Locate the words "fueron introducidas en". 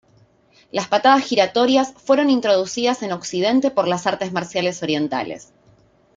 1.93-3.11